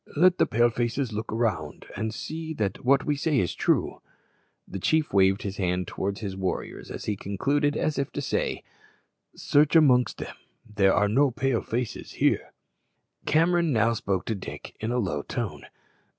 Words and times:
Let 0.17 0.39
the 0.39 0.47
Pale 0.47 0.71
faces 0.71 1.13
look 1.13 1.27
round 1.31 1.85
and 1.95 2.11
see 2.11 2.55
that 2.55 2.83
what 2.83 3.05
we 3.05 3.15
say 3.15 3.37
is 3.39 3.53
true." 3.53 4.01
The 4.67 4.79
chief 4.79 5.13
waved 5.13 5.43
his 5.43 5.57
hand 5.57 5.85
towards 5.87 6.21
his 6.21 6.35
warriors 6.35 6.89
as 6.89 7.05
he 7.05 7.15
concluded, 7.15 7.77
as 7.77 7.99
if 7.99 8.11
to 8.13 8.21
say, 8.23 8.63
"Search 9.35 9.75
amongst 9.75 10.17
them. 10.17 10.35
There 10.67 10.95
are 10.95 11.07
no 11.07 11.29
Pale 11.29 11.61
faces 11.61 12.15
there." 12.19 12.51
Cameron 13.27 13.71
now 13.71 13.93
spoke 13.93 14.25
to 14.25 14.33
Dick 14.33 14.75
in 14.79 14.91
a 14.91 14.97
low 14.97 15.21
tone. 15.21 15.67